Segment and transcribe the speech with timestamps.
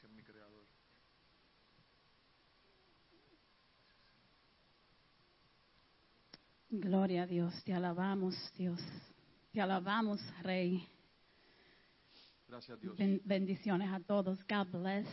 [0.00, 0.64] Gracias, mi creador.
[6.70, 8.80] Gloria a Dios, te alabamos, Dios.
[9.52, 10.88] Te alabamos, Rey.
[12.48, 12.96] Gracias, Dios.
[12.96, 14.38] Ben- bendiciones a todos.
[14.48, 15.06] God bless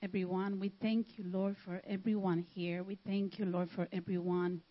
[0.00, 0.58] everyone.
[0.58, 2.82] We thank you, Lord, for everyone here.
[2.82, 4.62] We thank you, Lord, for everyone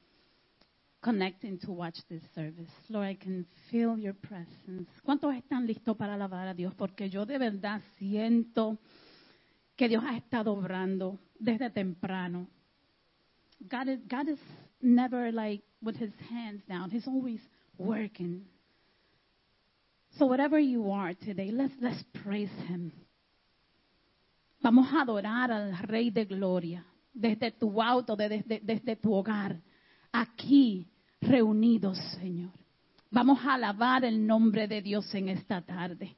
[1.02, 2.72] connecting to watch this service.
[2.90, 4.90] Lord, I can feel your presence.
[5.06, 6.74] ¿Cuántos están listos para alabar a Dios?
[6.76, 8.78] Porque yo de verdad siento
[9.78, 12.48] que Dios ha estado obrando desde temprano.
[13.70, 13.88] God
[14.28, 14.40] is,
[14.82, 16.90] never like with his hands down.
[16.92, 17.42] He's always
[17.78, 18.46] working.
[20.18, 22.92] So whatever you are today, let's, let's praise him.
[24.62, 29.62] Vamos a adorar al Rey de Gloria desde tu auto, de- desde, desde tu hogar,
[30.12, 30.88] aquí
[31.22, 32.52] reunidos, Señor.
[33.12, 36.16] Vamos a alabar el nombre de Dios en esta tarde.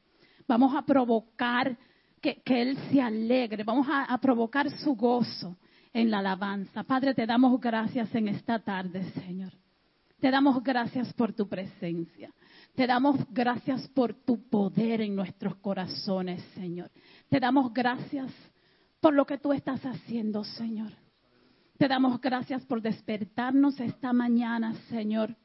[0.48, 1.78] Vamos a provocar
[2.20, 3.64] que, Él se alegre.
[3.64, 5.58] Vamos a provocar su gozo
[5.94, 6.84] en la alabanza.
[6.84, 9.54] Padre, te damos gracias en esta tarde, Señor.
[10.20, 12.32] Te damos gracias por tu presencia.
[12.76, 16.92] Te damos gracias por tu poder en nuestros corazones, Señor.
[17.30, 18.32] Te damos gracias
[19.00, 20.92] por lo que tú estás haciendo, Señor.
[21.78, 25.36] Te damos gracias por despertarnos esta mañana, Señor,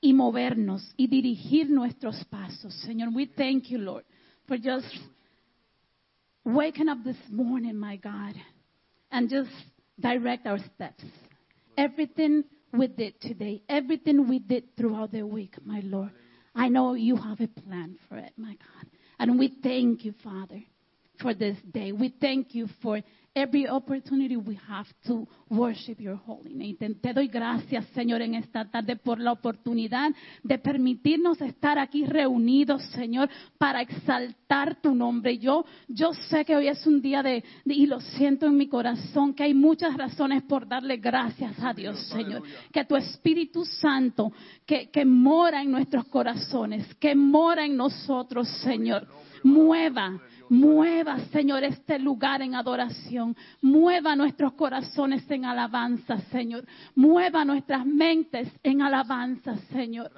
[0.00, 3.10] y movernos y dirigir nuestros pasos, Señor.
[3.14, 4.04] We thank you, Lord,
[4.46, 4.92] for just
[6.44, 8.34] waking up this morning, my God,
[9.10, 9.50] and just
[9.98, 11.04] direct our steps.
[11.76, 16.10] Everything we did today, everything we did throughout the week, my Lord.
[16.54, 18.86] I know you have a plan for it, my God.
[19.18, 20.62] And we thank you, Father,
[21.20, 21.92] for this day.
[21.92, 23.00] We thank you for
[23.34, 26.76] every opportunity we have to worship your holy name.
[26.78, 30.10] Te, te doy gracias, Señor, en esta tarde por la oportunidad
[30.42, 33.28] de permitirnos estar aquí reunidos, Señor,
[33.58, 35.38] para exaltar tu nombre.
[35.38, 38.68] Yo, yo sé que hoy es un día de, de- y lo siento en mi
[38.68, 42.42] corazón, que hay muchas razones por darle gracias a Dios, Señor.
[42.72, 44.32] Que tu Espíritu Santo,
[44.66, 49.06] que, que mora en nuestros corazones, que mora en nosotros, Señor,
[49.42, 50.20] mueva.
[50.48, 53.34] Mueva, Señor, este lugar en adoración.
[53.62, 56.64] Mueva nuestros corazones en alabanza, Señor.
[56.94, 60.10] Mueva nuestras mentes en alabanza, Señor.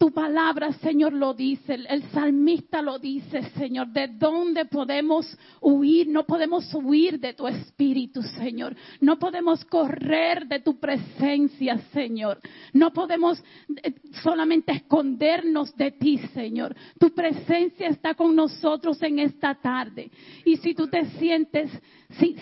[0.00, 5.26] Tu palabra, Señor, lo dice, el, salmista lo dice, Señor, de dónde podemos
[5.60, 12.40] huir, no podemos huir de tu espíritu, Señor, no podemos correr de tu presencia, Señor,
[12.72, 13.44] no podemos
[13.82, 20.10] eh, solamente escondernos de ti, Señor, tu presencia está con nosotros en esta tarde.
[20.46, 21.70] Y si tú te sientes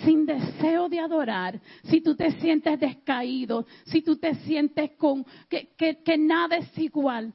[0.04, 6.16] sin, deseo de adorar, si tú te sientes descaído, si tú te sientes con que
[6.16, 7.34] nada es igual,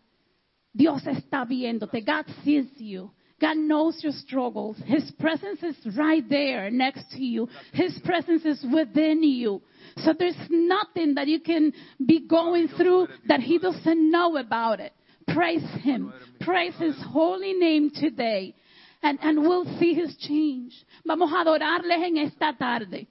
[0.75, 2.01] Dios está viéndote.
[2.01, 3.11] God sees you.
[3.39, 4.77] God knows your struggles.
[4.85, 7.49] His presence is right there next to you.
[7.73, 9.61] His presence is within you.
[9.97, 11.73] So there's nothing that you can
[12.05, 14.93] be going through that He doesn't know about it.
[15.27, 16.13] Praise Him.
[16.39, 18.55] Praise His holy name today.
[19.01, 20.73] And, and we'll see His change.
[21.05, 23.07] Vamos a adorarles en esta tarde.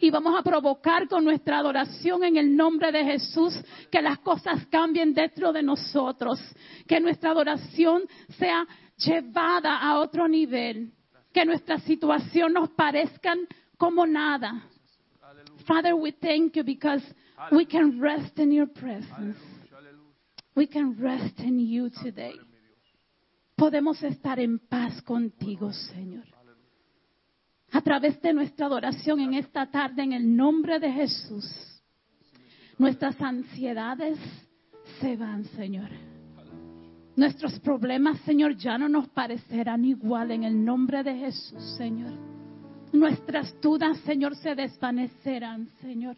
[0.00, 3.54] Y vamos a provocar con nuestra adoración en el nombre de Jesús
[3.90, 6.38] que las cosas cambien dentro de nosotros,
[6.86, 8.02] que nuestra adoración
[8.38, 10.92] sea llevada a otro nivel,
[11.32, 13.40] que nuestra situación nos parezcan
[13.76, 14.66] como nada.
[15.66, 17.04] Father, we thank you because
[17.50, 19.38] we can rest in your presence.
[20.54, 22.38] We can rest in you today.
[23.56, 26.39] Podemos estar en paz contigo, Señor
[27.72, 31.44] a través de nuestra adoración en esta tarde en el nombre de Jesús.
[32.78, 34.18] Nuestras ansiedades
[35.00, 35.90] se van, Señor.
[37.16, 42.12] Nuestros problemas, Señor, ya no nos parecerán igual en el nombre de Jesús, Señor.
[42.92, 46.16] Nuestras dudas, Señor, se desvanecerán, Señor.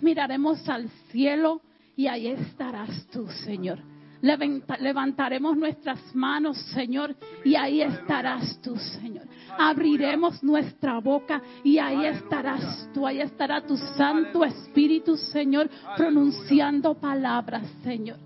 [0.00, 1.60] Miraremos al cielo
[1.96, 3.93] y ahí estarás tú, Señor.
[4.24, 9.26] Levanta- levantaremos nuestras manos, Señor, y ahí estarás tú, Señor.
[9.58, 17.68] Abriremos nuestra boca y ahí estarás tú, ahí estará tu Santo Espíritu, Señor, pronunciando palabras,
[17.82, 18.16] Señor.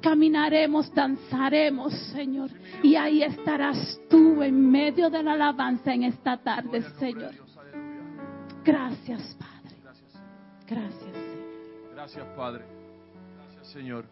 [0.00, 2.50] Caminaremos, danzaremos, Señor,
[2.84, 7.32] y ahí estarás tú en medio de la alabanza en esta tarde, Señor.
[8.64, 9.76] Gracias, Padre.
[10.68, 11.94] Gracias, Señor.
[11.94, 12.77] Gracias, Padre.
[13.68, 14.04] Señor.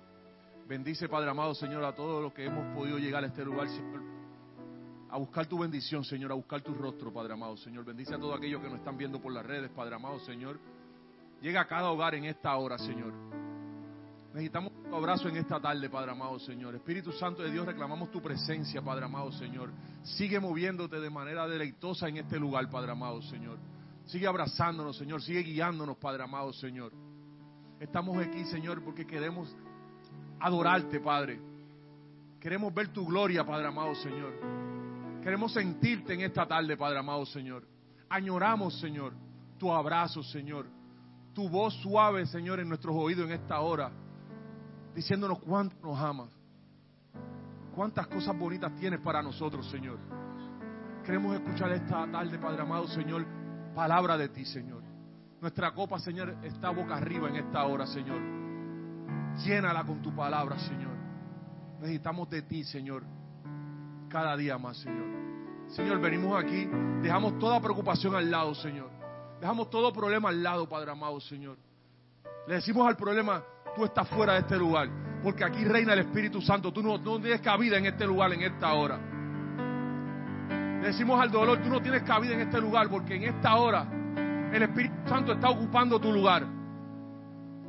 [0.69, 3.69] Bendice, Padre amado, Señor, a todos los que hemos podido llegar a este lugar.
[5.09, 7.85] A buscar tu bendición, Señor, a buscar tu rostro, Padre amado, Señor.
[7.85, 10.59] Bendice a todos aquellos que nos están viendo por las redes, Padre amado, Señor.
[11.41, 13.13] Llega a cada hogar en esta hora, Señor.
[14.33, 16.75] Necesitamos tu abrazo en esta tarde, Padre amado Señor.
[16.75, 19.71] Espíritu Santo de Dios, reclamamos tu presencia, Padre amado Señor.
[20.03, 23.59] Sigue moviéndote de manera deleitosa en este lugar, Padre amado Señor.
[24.05, 25.23] Sigue abrazándonos, Señor.
[25.23, 26.93] Sigue guiándonos, Padre amado Señor.
[27.81, 29.55] Estamos aquí, Señor, porque queremos
[30.41, 31.41] adorarte, Padre.
[32.41, 34.33] Queremos ver tu gloria, Padre amado Señor.
[35.23, 37.67] Queremos sentirte en esta tarde, Padre amado Señor.
[38.09, 39.13] Añoramos, Señor,
[39.59, 40.67] tu abrazo, Señor.
[41.35, 43.91] Tu voz suave, Señor, en nuestros oídos en esta hora
[44.97, 46.31] diciéndonos cuánto nos amas.
[47.75, 49.99] Cuántas cosas bonitas tienes para nosotros, Señor.
[51.05, 53.27] Queremos escuchar esta tarde, Padre amado, Señor,
[53.75, 54.83] palabra de ti, Señor.
[55.41, 58.19] Nuestra copa, Señor, está boca arriba en esta hora, Señor.
[59.45, 60.97] Llénala con tu palabra, Señor.
[61.81, 63.05] Necesitamos de ti, Señor,
[64.09, 65.07] cada día más, Señor.
[65.69, 66.69] Señor, venimos aquí,
[67.03, 68.91] dejamos toda preocupación al lado, Señor.
[69.41, 71.59] Dejamos todo problema al lado, Padre amado, Señor.
[72.49, 73.43] Le decimos al problema,
[73.75, 74.89] tú estás fuera de este lugar.
[75.23, 76.73] Porque aquí reina el Espíritu Santo.
[76.73, 78.99] Tú no, no tienes cabida en este lugar, en esta hora.
[80.81, 83.87] Le decimos al dolor, tú no tienes cabida en este lugar porque en esta hora
[84.57, 86.47] el Espíritu Santo está ocupando tu lugar.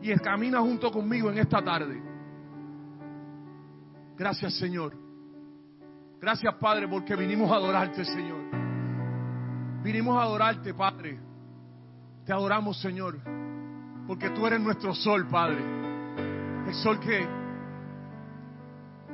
[0.02, 2.02] Y camina junto conmigo en esta tarde.
[4.18, 4.94] Gracias Señor.
[6.20, 8.40] Gracias Padre porque vinimos a adorarte Señor.
[9.84, 11.20] Vinimos a adorarte Padre.
[12.26, 13.20] Te adoramos Señor.
[14.08, 15.78] Porque tú eres nuestro sol Padre
[16.68, 17.26] el sol que,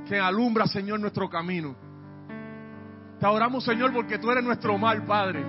[0.08, 1.76] que alumbra, Señor, nuestro camino.
[3.20, 5.44] Te adoramos, Señor, porque tú eres nuestro mal, Padre,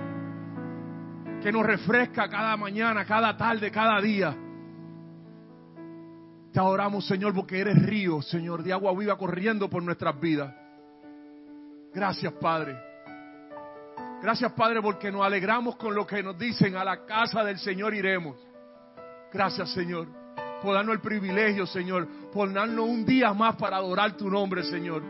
[1.45, 4.35] que nos refresca cada mañana, cada tarde, cada día.
[6.51, 10.51] Te adoramos, Señor, porque eres río, Señor, de agua viva corriendo por nuestras vidas.
[11.93, 12.75] Gracias, Padre.
[14.23, 17.93] Gracias, Padre, porque nos alegramos con lo que nos dicen, a la casa del Señor
[17.93, 18.35] iremos.
[19.31, 20.07] Gracias, Señor
[20.63, 25.03] por darnos el privilegio, Señor, por darnos un día más para adorar tu nombre, Señor.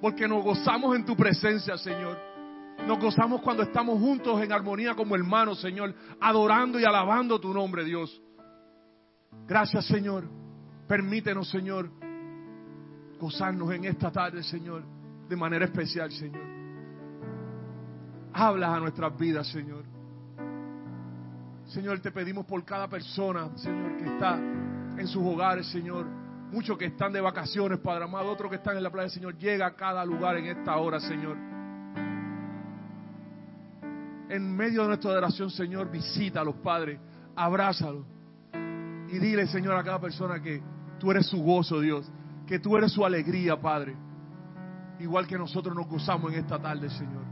[0.00, 2.29] Porque nos gozamos en tu presencia, Señor.
[2.86, 7.84] Nos gozamos cuando estamos juntos en armonía como hermanos, Señor, adorando y alabando tu nombre,
[7.84, 8.20] Dios.
[9.46, 10.24] Gracias, Señor.
[10.88, 11.90] Permítenos, Señor,
[13.20, 14.82] gozarnos en esta tarde, Señor,
[15.28, 16.42] de manera especial, Señor.
[18.32, 19.84] Habla a nuestras vidas, Señor.
[21.66, 26.06] Señor, te pedimos por cada persona, Señor, que está en sus hogares, Señor.
[26.50, 29.36] Muchos que están de vacaciones, Padre amado, otros que están en la playa, Señor.
[29.38, 31.36] Llega a cada lugar en esta hora, Señor.
[34.30, 36.98] En medio de nuestra adoración, Señor, visita a los padres,
[37.36, 38.06] abrázalos.
[39.08, 40.62] Y dile, Señor, a cada persona que
[40.98, 42.10] tú eres su gozo, Dios.
[42.46, 43.96] Que tú eres su alegría, Padre.
[44.98, 47.30] Igual que nosotros nos gozamos en esta tarde, Señor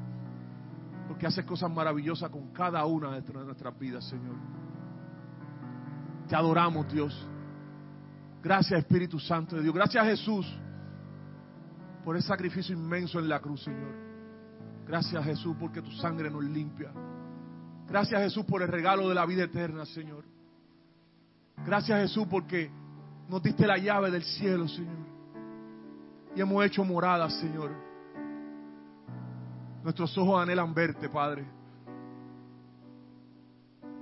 [1.09, 4.37] porque haces cosas maravillosas con cada una de nuestras vidas, Señor.
[6.29, 7.27] Te adoramos, Dios.
[8.43, 9.75] Gracias, Espíritu Santo de Dios.
[9.75, 10.47] Gracias, Jesús,
[12.05, 14.08] por el sacrificio inmenso en la cruz, Señor.
[14.89, 16.91] Gracias, Jesús, porque tu sangre nos limpia.
[17.87, 20.25] Gracias, Jesús, por el regalo de la vida eterna, Señor.
[21.65, 22.71] Gracias, Jesús, porque
[23.29, 25.07] nos diste la llave del cielo, Señor.
[26.35, 27.89] Y hemos hecho morada, Señor
[29.89, 31.47] Nuestros ojos anhelan verte, Padre.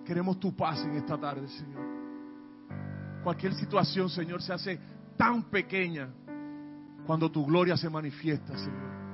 [0.04, 1.84] Queremos tu paz en esta tarde, Señor.
[3.22, 4.80] Cualquier situación, Señor, se hace
[5.16, 6.08] tan pequeña
[7.06, 9.05] cuando tu gloria se manifiesta, Señor.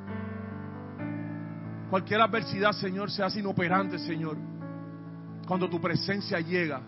[1.92, 4.38] Cualquier adversidad, Señor, se hace inoperante, Señor,
[5.46, 6.80] cuando tu presencia llega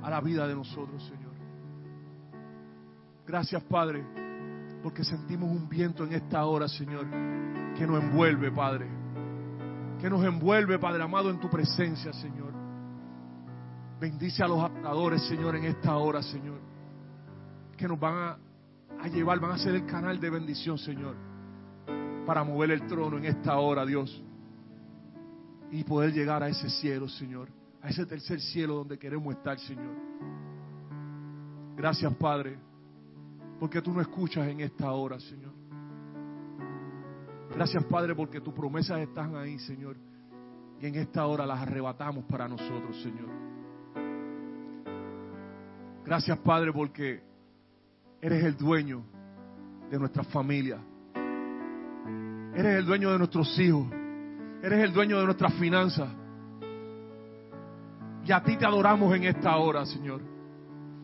[0.00, 1.32] a la vida de nosotros, Señor.
[3.26, 4.06] Gracias, Padre,
[4.80, 7.06] porque sentimos un viento en esta hora, Señor,
[7.76, 8.98] que nos envuelve, Padre
[9.98, 12.52] que nos envuelve, Padre amado, en tu presencia, Señor.
[14.00, 16.60] Bendice a los adoradores, Señor, en esta hora, Señor.
[17.76, 18.38] Que nos van a,
[19.02, 21.16] a, llevar, van a ser el canal de bendición, Señor.
[22.24, 24.22] Para mover el trono en esta hora, Dios.
[25.70, 27.48] Y poder llegar a ese cielo, Señor.
[27.82, 29.94] A ese tercer cielo donde queremos estar, Señor.
[31.76, 32.58] Gracias, Padre.
[33.60, 35.52] Porque tú no escuchas en esta hora, Señor.
[37.54, 39.96] Gracias, Padre, porque tus promesas están ahí, Señor.
[40.80, 43.28] Y en esta hora las arrebatamos para nosotros, Señor.
[46.04, 47.20] Gracias, Padre, porque
[48.20, 49.02] eres el dueño
[49.90, 50.78] de nuestra familia.
[52.54, 53.86] Eres el dueño de nuestros hijos.
[54.62, 56.08] Eres el dueño de nuestras finanzas.
[58.24, 60.20] Y a ti te adoramos en esta hora, Señor.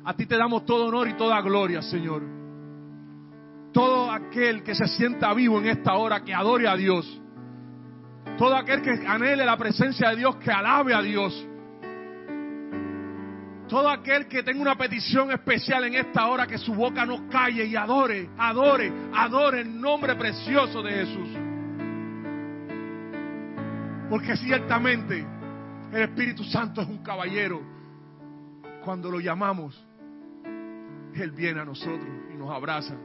[0.05, 2.35] A ti te damos todo honor y toda gloria, Señor
[3.75, 7.21] todo aquel que se sienta vivo en esta hora, que adore a Dios.
[8.39, 11.47] Todo aquel que anhele la presencia de Dios, que alabe a Dios.
[13.69, 17.65] Todo aquel que tenga una petición especial en esta hora, que su boca no calle
[17.65, 21.29] y adore, adore, adore el nombre precioso de Jesús.
[24.09, 25.27] Porque ciertamente
[25.93, 27.61] el Espíritu Santo es un caballero.
[28.85, 29.83] Cuando lo llamamos,
[31.15, 32.97] Él viene a nosotros y nos abraza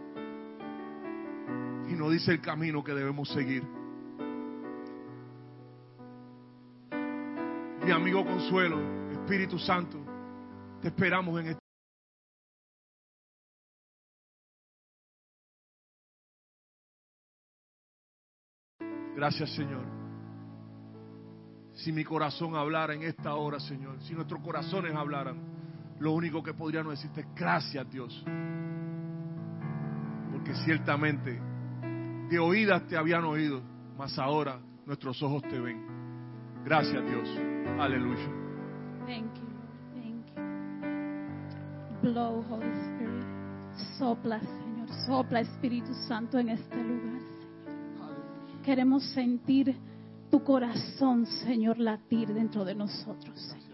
[1.89, 3.63] y nos dice el camino que debemos seguir.
[7.83, 8.77] Mi amigo Consuelo,
[9.11, 9.97] Espíritu Santo,
[10.81, 11.59] te esperamos en este.
[19.15, 20.08] Gracias, Señor.
[21.79, 25.37] Si mi corazón hablara en esta hora, Señor, si nuestros corazones hablaran,
[25.99, 28.21] lo único que podríamos decirte es gracias, Dios.
[30.31, 31.39] Porque ciertamente
[32.29, 33.61] de oídas te habían oído,
[33.97, 35.81] mas ahora nuestros ojos te ven.
[36.65, 37.29] Gracias, Dios.
[37.79, 38.27] Aleluya.
[39.05, 39.47] Thank you.
[39.93, 42.11] Thank you.
[42.11, 43.25] Blow, Holy Spirit.
[43.97, 44.89] Sopla, Señor.
[45.05, 48.61] Sopla, Espíritu Santo, en este lugar, Señor.
[48.63, 49.77] Queremos sentir
[50.29, 53.69] tu corazón, Señor, latir dentro de nosotros, Señor.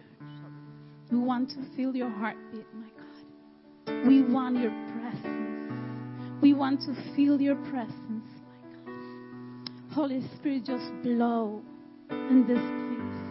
[1.12, 3.24] We want to feel your heartbeat, my God.
[4.07, 5.71] We want your presence.
[6.41, 8.89] We want to feel your presence, my God.
[9.91, 11.62] Holy Spirit, just blow
[12.09, 13.21] in this place.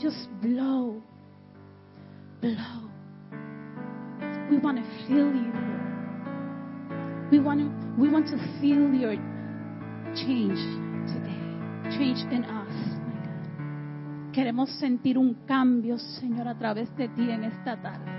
[0.00, 1.02] Just blow.
[2.40, 2.90] Blow.
[4.50, 5.52] We want to feel you,
[7.32, 7.66] We want to,
[8.00, 9.16] we want to feel your
[10.14, 10.60] change
[11.12, 11.45] today.
[11.96, 14.32] Change in us.
[14.32, 18.12] Queremos sentir un cambio, Señor, a través de ti en esta tarde.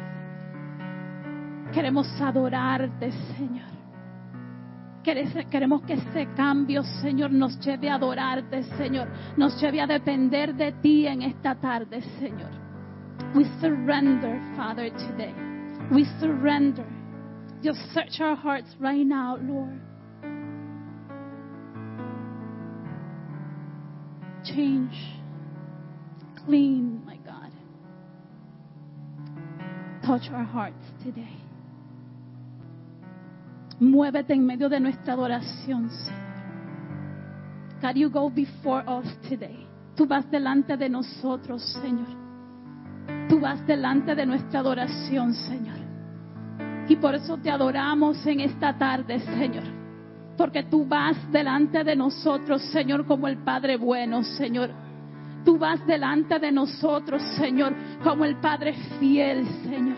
[1.73, 3.67] Queremos adorarte, Señor.
[5.03, 9.07] Quere- Queremos que ese cambio, Señor, nos lleve a adorarte, Señor.
[9.37, 12.51] Nos lleve a depender de ti en esta tarde, Señor.
[13.35, 15.33] We surrender, Father, today.
[15.91, 16.85] We surrender.
[17.63, 19.79] Just search our hearts right now, Lord.
[24.47, 24.95] Change.
[26.45, 27.51] Clean, my God.
[30.05, 31.35] Touch our hearts today.
[33.79, 36.27] Muévete en medio de nuestra adoración, Señor.
[37.81, 39.67] God, you go before us today.
[39.95, 42.07] Tú vas delante de nosotros, Señor.
[43.29, 45.77] Tú vas delante de nuestra adoración, Señor.
[46.87, 49.76] Y por eso te adoramos en esta tarde, Señor.
[50.37, 54.69] Porque tú vas delante de nosotros, Señor, como el Padre bueno, Señor.
[55.43, 59.97] Tú vas delante de nosotros, Señor, como el Padre fiel, Señor.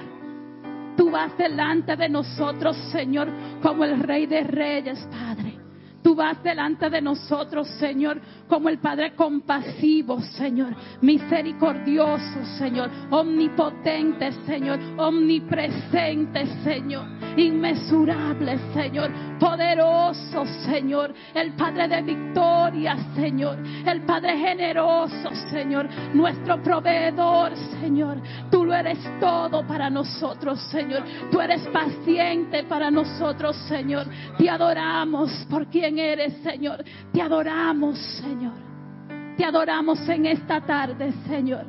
[0.95, 3.29] Tú vas delante de nosotros, Señor,
[3.61, 5.57] como el Rey de Reyes, Padre.
[6.03, 14.79] Tú vas delante de nosotros, Señor, como el Padre compasivo, Señor, misericordioso, Señor, omnipotente, Señor,
[14.97, 17.05] omnipresente, Señor,
[17.37, 27.55] inmesurable, Señor, poderoso, Señor, el Padre de victoria, Señor, el Padre generoso, Señor, nuestro proveedor,
[27.79, 28.17] Señor.
[28.49, 31.03] Tú lo eres todo para nosotros, Señor.
[31.31, 34.07] Tú eres paciente para nosotros, Señor.
[34.37, 36.83] Te adoramos por quien eres, Señor.
[37.13, 37.97] Te adoramos,
[38.39, 39.35] Señor.
[39.35, 41.65] Te adoramos en esta tarde, Señor,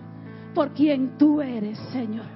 [0.54, 2.26] por quien tú eres, Señor.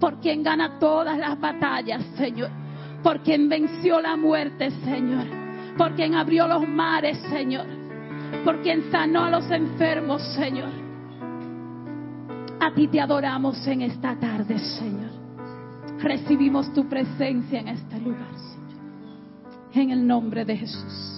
[0.00, 2.50] Por quien gana todas las batallas, Señor.
[3.02, 5.26] Por quien venció la muerte, Señor.
[5.76, 7.66] Por quien abrió los mares, Señor.
[8.44, 10.70] Por quien sanó a los enfermos, Señor.
[12.60, 15.10] A ti te adoramos en esta tarde, Señor.
[16.00, 19.74] Recibimos tu presencia en este lugar, Señor.
[19.74, 21.17] En el nombre de Jesús.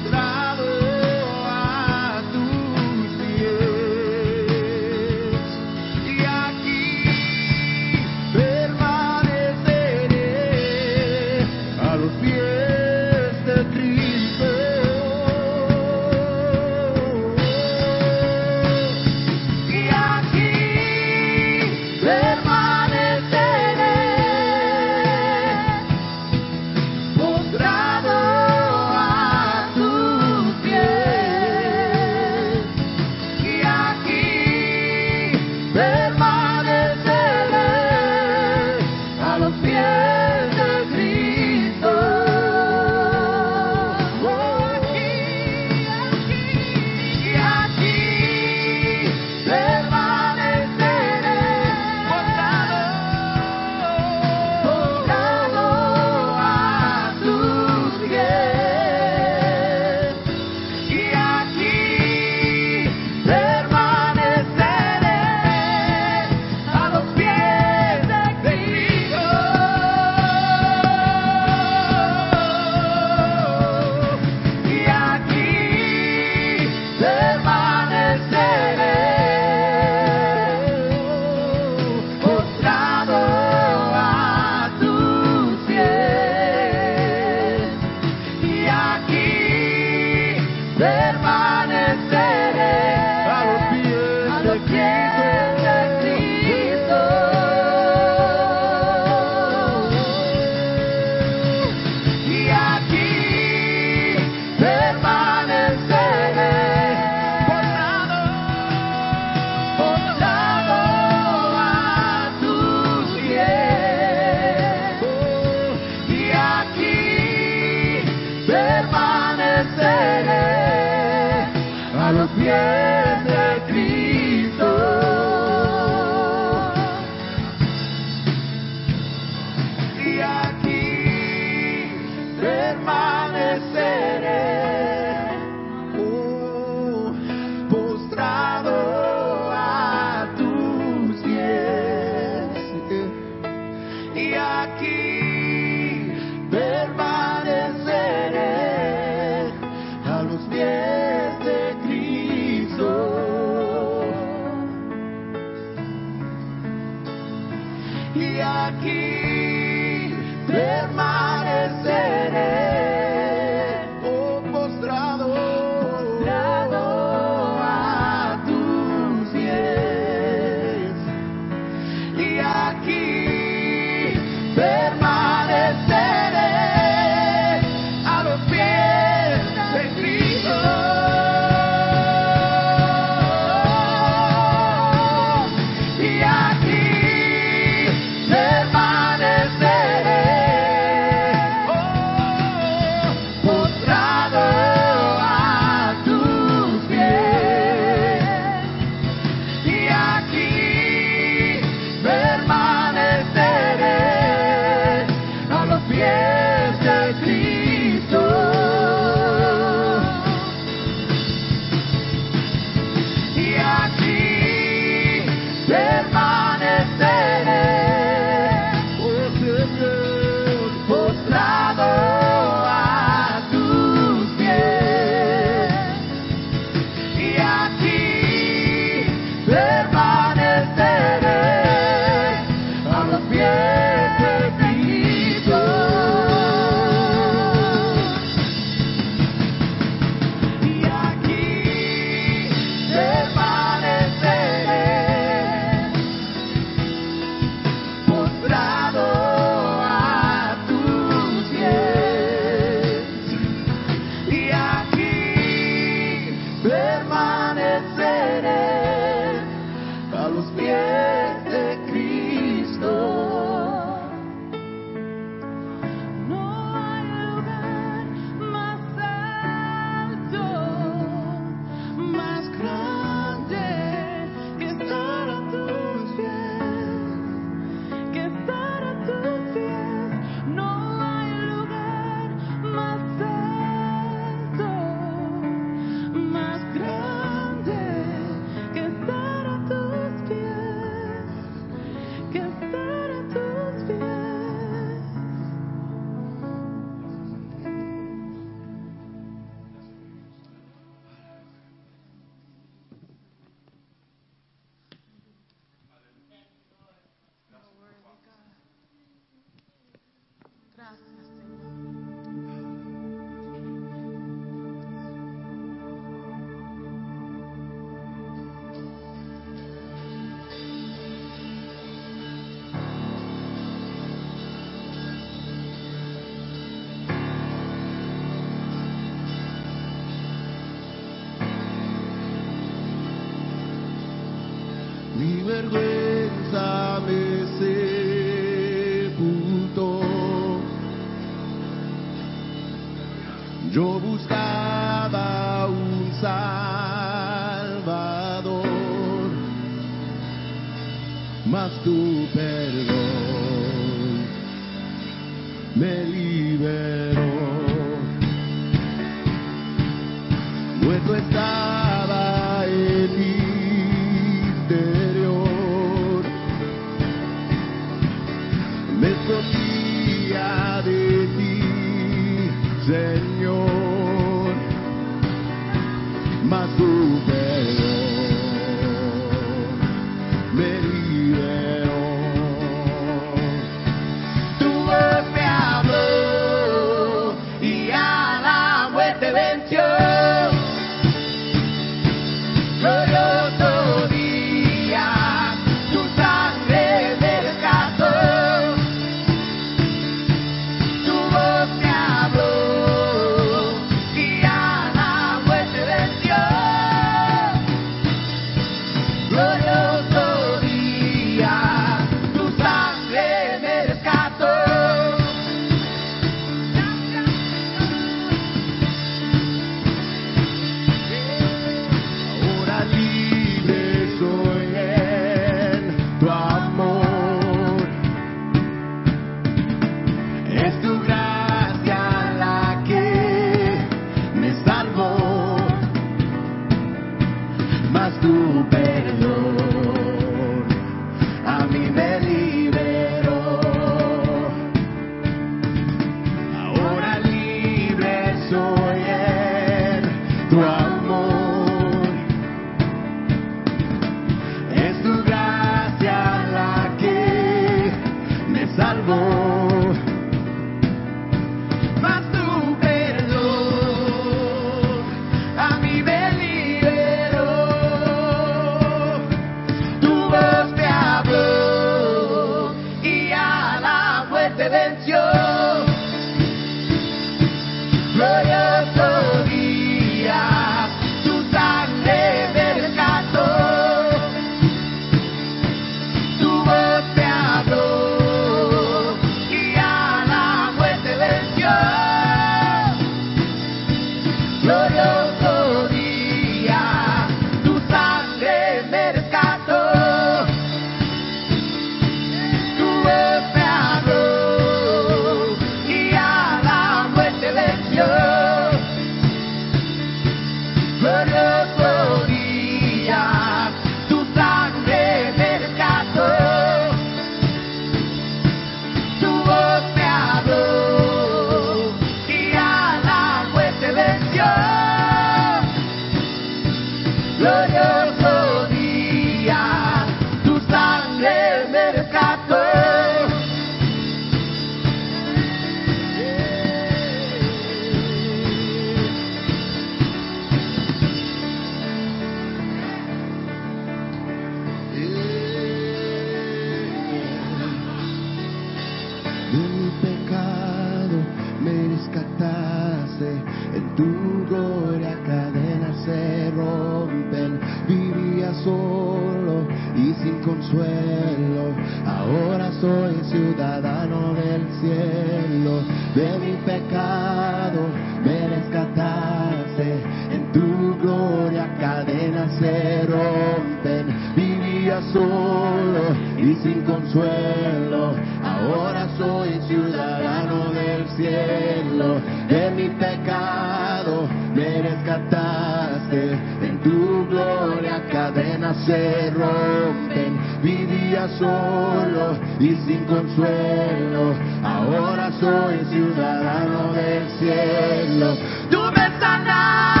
[582.47, 586.31] de mi pecado me rescataste.
[586.61, 590.39] En tu gloria cadenas se rompen.
[590.61, 594.35] Vivía solo y sin consuelo.
[594.63, 598.35] Ahora soy ciudadano del cielo.
[598.69, 600.00] Tú me sanas.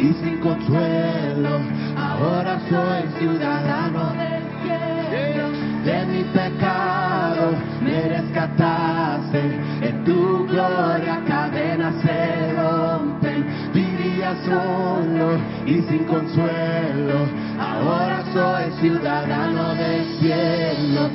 [0.00, 1.60] y sin consuelo.
[1.96, 5.48] Ahora soy ciudadano del cielo.
[5.84, 9.40] De mi pecado me rescataste.
[9.82, 13.46] En tu gloria cadenas se rompen.
[13.74, 17.26] Vivía solo y sin consuelo.
[17.60, 21.10] Ahora soy ciudadano del cielo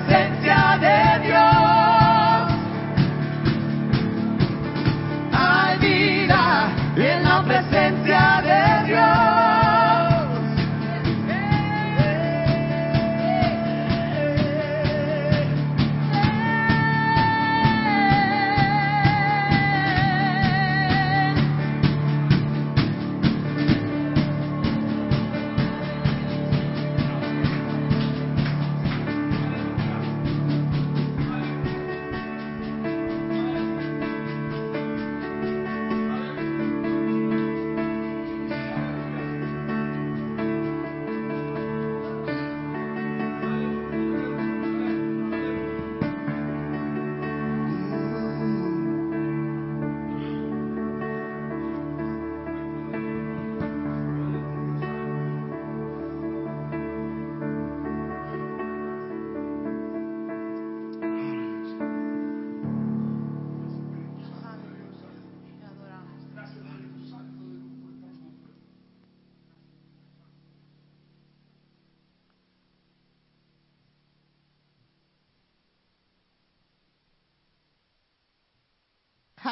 [0.00, 0.23] presente.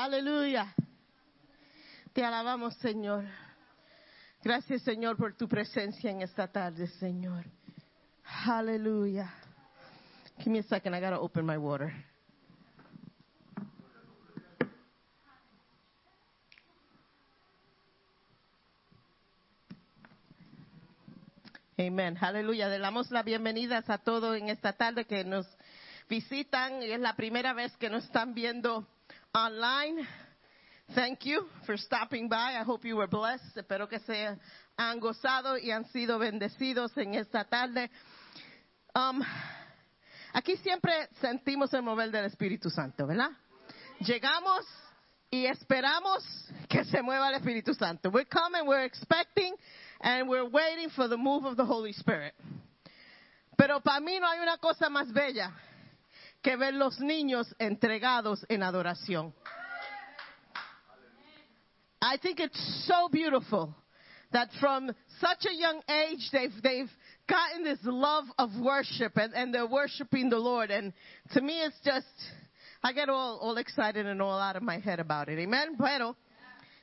[0.02, 0.74] Aleluya.
[2.12, 3.24] Te alabamos, Señor.
[4.42, 7.44] Gracias, Señor, por tu presencia en esta tarde, Señor.
[8.44, 9.32] Aleluya.
[10.38, 10.96] Give me a second.
[10.96, 11.94] I got to open my water.
[21.78, 22.18] Amén.
[22.20, 22.66] Aleluya.
[22.66, 25.46] Le damos las bienvenidas a todos en esta tarde que nos
[26.08, 28.88] visitan y es la primera vez que nos están viendo
[29.34, 30.06] online.
[30.94, 32.58] Thank you for stopping by.
[32.60, 33.56] I hope you were blessed.
[33.56, 34.36] Espero que se
[34.76, 37.88] han gozado y han sido bendecidos en esta tarde.
[38.94, 39.22] Um,
[40.34, 43.30] aquí siempre sentimos el mover del Espíritu Santo, ¿verdad?
[44.00, 44.66] Llegamos
[45.30, 46.22] y esperamos
[46.68, 48.10] que se mueva el Espíritu Santo.
[48.10, 49.54] We're coming, we're expecting,
[50.02, 52.34] and we're waiting for the move of the Holy Spirit.
[53.56, 55.54] Pero para mí no hay una cosa más bella
[56.42, 59.32] que ver los niños entregados en adoración.
[62.00, 63.74] I think it's so beautiful
[64.32, 64.90] that from
[65.20, 66.90] such a young age they've they've
[67.28, 70.92] gotten this love of worship and, and they're worshiping the Lord and
[71.32, 72.06] to me it's just
[72.82, 75.38] I get all, all excited and all out of my head about it.
[75.38, 75.76] Amen.
[75.78, 76.16] Pero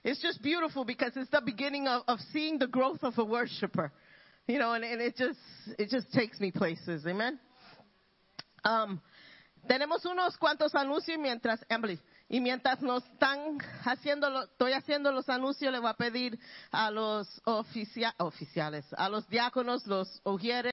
[0.03, 3.91] it's just beautiful because it's the beginning of, of seeing the growth of a worshiper.
[4.47, 5.39] You know, and, and it just
[5.77, 7.05] it just takes me places.
[7.05, 7.37] Amen.
[8.63, 9.01] Um,
[9.67, 15.71] tenemos unos cuantos anuncios mientras Emily y mientras nos están haciendo, estoy haciendo los anuncios,
[15.71, 16.39] le voy a pedir
[16.71, 20.67] a los oficia- oficiales, a los diáconos, los ujieres.